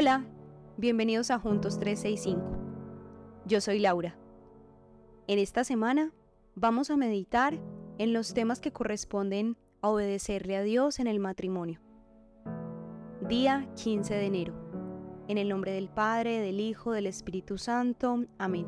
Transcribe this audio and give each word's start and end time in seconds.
Hola, 0.00 0.24
bienvenidos 0.78 1.30
a 1.30 1.38
Juntos 1.38 1.78
365. 1.78 2.40
Yo 3.44 3.60
soy 3.60 3.80
Laura. 3.80 4.16
En 5.26 5.38
esta 5.38 5.62
semana 5.62 6.10
vamos 6.54 6.88
a 6.88 6.96
meditar 6.96 7.60
en 7.98 8.14
los 8.14 8.32
temas 8.32 8.60
que 8.60 8.72
corresponden 8.72 9.58
a 9.82 9.90
obedecerle 9.90 10.56
a 10.56 10.62
Dios 10.62 11.00
en 11.00 11.06
el 11.06 11.18
matrimonio. 11.20 11.82
Día 13.28 13.68
15 13.76 14.14
de 14.14 14.24
enero. 14.24 14.54
En 15.28 15.36
el 15.36 15.50
nombre 15.50 15.72
del 15.72 15.90
Padre, 15.90 16.40
del 16.40 16.60
Hijo, 16.60 16.92
del 16.92 17.06
Espíritu 17.06 17.58
Santo. 17.58 18.24
Amén. 18.38 18.66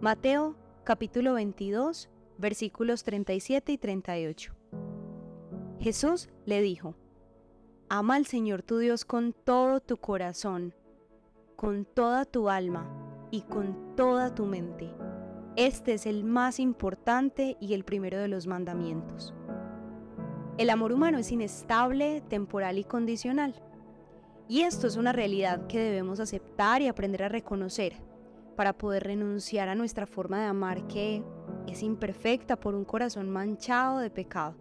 Mateo 0.00 0.56
capítulo 0.84 1.34
22 1.34 2.08
versículos 2.38 3.04
37 3.04 3.72
y 3.72 3.76
38. 3.76 4.54
Jesús 5.80 6.30
le 6.46 6.62
dijo, 6.62 6.94
Ama 7.90 8.16
al 8.16 8.26
Señor 8.26 8.62
tu 8.62 8.78
Dios 8.78 9.04
con 9.04 9.32
todo 9.32 9.80
tu 9.80 9.98
corazón, 9.98 10.74
con 11.54 11.84
toda 11.84 12.24
tu 12.24 12.48
alma 12.48 12.88
y 13.30 13.42
con 13.42 13.94
toda 13.94 14.34
tu 14.34 14.46
mente. 14.46 14.90
Este 15.56 15.92
es 15.92 16.06
el 16.06 16.24
más 16.24 16.60
importante 16.60 17.56
y 17.60 17.74
el 17.74 17.84
primero 17.84 18.18
de 18.18 18.28
los 18.28 18.46
mandamientos. 18.46 19.34
El 20.56 20.70
amor 20.70 20.92
humano 20.92 21.18
es 21.18 21.30
inestable, 21.30 22.22
temporal 22.22 22.78
y 22.78 22.84
condicional. 22.84 23.54
Y 24.48 24.62
esto 24.62 24.86
es 24.86 24.96
una 24.96 25.12
realidad 25.12 25.66
que 25.66 25.78
debemos 25.78 26.20
aceptar 26.20 26.80
y 26.80 26.88
aprender 26.88 27.22
a 27.22 27.28
reconocer 27.28 27.96
para 28.56 28.72
poder 28.72 29.04
renunciar 29.04 29.68
a 29.68 29.74
nuestra 29.74 30.06
forma 30.06 30.40
de 30.40 30.46
amar 30.46 30.86
que 30.86 31.22
es 31.66 31.82
imperfecta 31.82 32.56
por 32.56 32.74
un 32.74 32.84
corazón 32.84 33.28
manchado 33.30 33.98
de 33.98 34.10
pecado. 34.10 34.54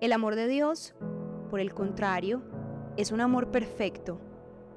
El 0.00 0.12
amor 0.12 0.36
de 0.36 0.48
Dios, 0.48 0.94
por 1.48 1.60
el 1.60 1.74
contrario, 1.74 2.42
es 2.96 3.12
un 3.12 3.20
amor 3.20 3.50
perfecto, 3.50 4.20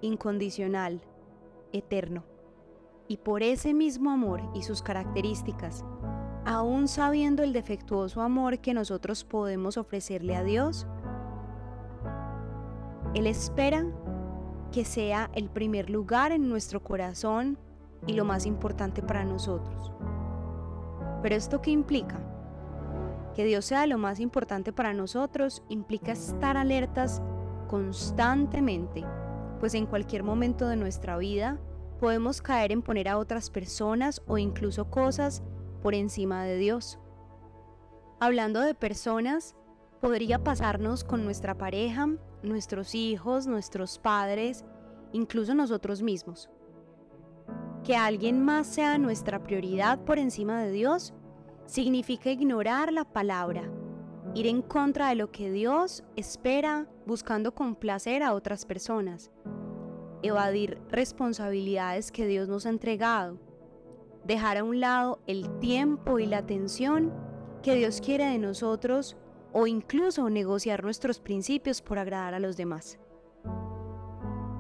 incondicional, 0.01 1.01
eterno. 1.71 2.23
Y 3.07 3.17
por 3.17 3.43
ese 3.43 3.73
mismo 3.73 4.09
amor 4.11 4.41
y 4.53 4.63
sus 4.63 4.81
características, 4.81 5.83
aún 6.45 6.87
sabiendo 6.87 7.43
el 7.43 7.53
defectuoso 7.53 8.21
amor 8.21 8.59
que 8.59 8.73
nosotros 8.73 9.23
podemos 9.23 9.77
ofrecerle 9.77 10.35
a 10.35 10.43
Dios, 10.43 10.87
Él 13.13 13.27
espera 13.27 13.85
que 14.71 14.85
sea 14.85 15.29
el 15.33 15.49
primer 15.49 15.89
lugar 15.89 16.31
en 16.31 16.47
nuestro 16.47 16.81
corazón 16.81 17.57
y 18.07 18.13
lo 18.13 18.25
más 18.25 18.45
importante 18.45 19.01
para 19.01 19.25
nosotros. 19.25 19.91
Pero 21.21 21.35
esto 21.35 21.61
qué 21.61 21.71
implica? 21.71 22.19
Que 23.35 23.45
Dios 23.45 23.65
sea 23.65 23.87
lo 23.87 23.97
más 23.97 24.19
importante 24.19 24.73
para 24.73 24.93
nosotros 24.93 25.63
implica 25.69 26.11
estar 26.11 26.57
alertas 26.57 27.21
constantemente, 27.67 29.05
pues 29.59 29.73
en 29.73 29.85
cualquier 29.85 30.23
momento 30.23 30.67
de 30.67 30.75
nuestra 30.75 31.17
vida 31.17 31.59
podemos 31.99 32.41
caer 32.41 32.71
en 32.71 32.81
poner 32.81 33.07
a 33.07 33.17
otras 33.17 33.49
personas 33.49 34.21
o 34.27 34.37
incluso 34.37 34.89
cosas 34.89 35.43
por 35.81 35.93
encima 35.93 36.43
de 36.43 36.57
Dios. 36.57 36.99
Hablando 38.19 38.59
de 38.59 38.73
personas, 38.73 39.55
podría 40.01 40.43
pasarnos 40.43 41.03
con 41.03 41.23
nuestra 41.23 41.57
pareja, 41.57 42.07
nuestros 42.43 42.95
hijos, 42.95 43.47
nuestros 43.47 43.99
padres, 43.99 44.65
incluso 45.13 45.55
nosotros 45.55 46.01
mismos 46.01 46.49
que 47.83 47.95
alguien 47.95 48.43
más 48.43 48.67
sea 48.67 48.97
nuestra 48.97 49.41
prioridad 49.43 49.99
por 49.99 50.19
encima 50.19 50.61
de 50.61 50.71
Dios 50.71 51.13
significa 51.71 52.29
ignorar 52.29 52.91
la 52.91 53.05
palabra, 53.05 53.71
ir 54.35 54.45
en 54.45 54.61
contra 54.61 55.07
de 55.07 55.15
lo 55.15 55.31
que 55.31 55.49
Dios 55.49 56.03
espera 56.17 56.85
buscando 57.05 57.55
complacer 57.55 58.23
a 58.23 58.33
otras 58.33 58.65
personas, 58.65 59.31
evadir 60.21 60.81
responsabilidades 60.89 62.11
que 62.11 62.27
Dios 62.27 62.49
nos 62.49 62.65
ha 62.65 62.69
entregado, 62.71 63.39
dejar 64.25 64.57
a 64.57 64.65
un 64.65 64.81
lado 64.81 65.21
el 65.27 65.59
tiempo 65.59 66.19
y 66.19 66.25
la 66.25 66.39
atención 66.39 67.13
que 67.63 67.75
Dios 67.75 68.01
quiere 68.01 68.25
de 68.25 68.37
nosotros 68.37 69.15
o 69.53 69.65
incluso 69.65 70.29
negociar 70.29 70.83
nuestros 70.83 71.21
principios 71.21 71.81
por 71.81 71.99
agradar 71.99 72.33
a 72.33 72.41
los 72.41 72.57
demás. 72.57 72.99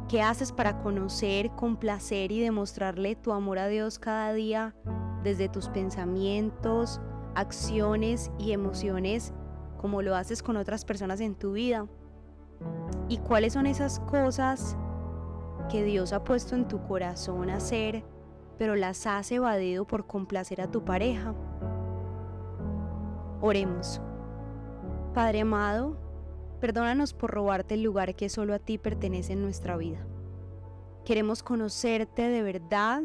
¿Qué 0.07 0.21
haces 0.21 0.53
para 0.53 0.81
conocer, 0.81 1.51
complacer 1.57 2.31
y 2.31 2.39
demostrarle 2.39 3.17
tu 3.17 3.33
amor 3.33 3.59
a 3.59 3.67
Dios 3.67 3.99
cada 3.99 4.31
día 4.31 4.73
desde 5.23 5.49
tus 5.49 5.69
pensamientos, 5.69 7.01
acciones 7.35 8.31
y 8.37 8.51
emociones 8.51 9.33
como 9.77 10.01
lo 10.01 10.15
haces 10.15 10.43
con 10.43 10.57
otras 10.57 10.85
personas 10.85 11.19
en 11.21 11.35
tu 11.35 11.53
vida? 11.53 11.87
¿Y 13.09 13.17
cuáles 13.17 13.53
son 13.53 13.65
esas 13.65 13.99
cosas 14.01 14.77
que 15.69 15.83
Dios 15.83 16.13
ha 16.13 16.23
puesto 16.23 16.55
en 16.55 16.67
tu 16.67 16.81
corazón 16.87 17.49
hacer, 17.49 18.03
pero 18.57 18.75
las 18.75 19.07
has 19.07 19.31
evadido 19.31 19.85
por 19.85 20.07
complacer 20.07 20.61
a 20.61 20.69
tu 20.69 20.83
pareja? 20.85 21.33
Oremos. 23.41 24.01
Padre 25.13 25.41
amado, 25.41 25.97
Perdónanos 26.61 27.15
por 27.15 27.31
robarte 27.31 27.73
el 27.73 27.81
lugar 27.81 28.13
que 28.13 28.29
solo 28.29 28.53
a 28.53 28.59
ti 28.59 28.77
pertenece 28.77 29.33
en 29.33 29.41
nuestra 29.41 29.77
vida. 29.77 30.05
Queremos 31.05 31.41
conocerte 31.41 32.29
de 32.29 32.43
verdad 32.43 33.01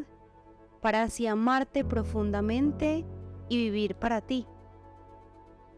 para 0.81 1.03
así 1.03 1.27
amarte 1.27 1.83
profundamente 1.83 3.05
y 3.49 3.57
vivir 3.57 3.95
para 3.95 4.21
ti. 4.21 4.47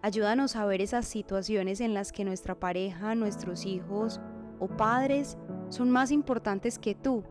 Ayúdanos 0.01 0.55
a 0.55 0.65
ver 0.65 0.81
esas 0.81 1.05
situaciones 1.07 1.81
en 1.81 1.93
las 1.93 2.11
que 2.11 2.23
nuestra 2.23 2.55
pareja, 2.55 3.15
nuestros 3.15 3.65
hijos 3.65 4.21
o 4.59 4.67
padres 4.67 5.37
son 5.69 5.89
más 5.89 6.11
importantes 6.11 6.79
que 6.79 6.95
tú. 6.95 7.23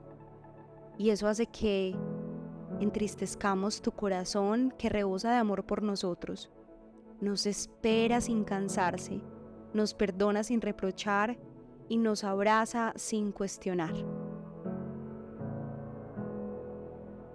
Y 0.98 1.10
eso 1.10 1.28
hace 1.28 1.46
que 1.46 1.96
entristezcamos 2.80 3.80
tu 3.80 3.92
corazón 3.92 4.74
que 4.78 4.88
rebosa 4.88 5.30
de 5.30 5.36
amor 5.36 5.64
por 5.64 5.82
nosotros. 5.82 6.50
Nos 7.20 7.46
espera 7.46 8.20
sin 8.20 8.44
cansarse 8.44 9.22
nos 9.72 9.94
perdona 9.94 10.42
sin 10.42 10.60
reprochar 10.60 11.38
y 11.88 11.98
nos 11.98 12.24
abraza 12.24 12.92
sin 12.96 13.32
cuestionar. 13.32 13.94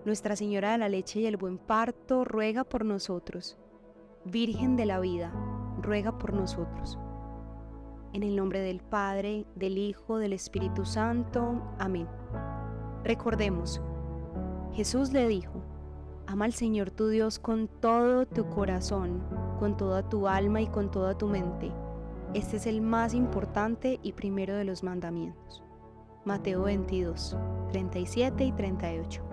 Nuestra 0.05 0.35
Señora 0.35 0.73
de 0.73 0.77
la 0.77 0.89
Leche 0.89 1.21
y 1.21 1.25
el 1.25 1.37
Buen 1.37 1.57
Parto 1.57 2.25
ruega 2.25 2.63
por 2.63 2.85
nosotros. 2.85 3.57
Virgen 4.25 4.75
de 4.75 4.85
la 4.85 4.99
Vida, 4.99 5.33
ruega 5.81 6.17
por 6.17 6.33
nosotros. 6.33 6.97
En 8.13 8.23
el 8.23 8.35
nombre 8.35 8.59
del 8.59 8.81
Padre, 8.81 9.45
del 9.55 9.77
Hijo, 9.77 10.17
del 10.17 10.33
Espíritu 10.33 10.85
Santo. 10.85 11.61
Amén. 11.79 12.07
Recordemos, 13.03 13.81
Jesús 14.73 15.11
le 15.13 15.27
dijo, 15.27 15.63
ama 16.27 16.45
al 16.45 16.53
Señor 16.53 16.91
tu 16.91 17.07
Dios 17.07 17.39
con 17.39 17.67
todo 17.67 18.25
tu 18.25 18.49
corazón, 18.49 19.23
con 19.59 19.77
toda 19.77 20.07
tu 20.09 20.27
alma 20.27 20.61
y 20.61 20.67
con 20.67 20.91
toda 20.91 21.17
tu 21.17 21.27
mente 21.27 21.71
este 22.33 22.57
es 22.57 22.65
el 22.65 22.81
más 22.81 23.13
importante 23.13 23.99
y 24.01 24.13
primero 24.13 24.55
de 24.55 24.63
los 24.63 24.81
mandamientos. 24.81 25.63
Mateo 26.25 26.63
22, 26.63 27.37
37 27.71 28.45
y 28.45 28.51
38. 28.53 29.32